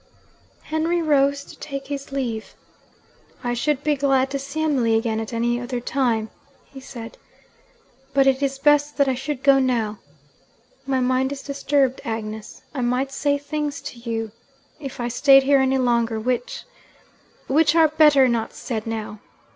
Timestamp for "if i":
14.79-15.07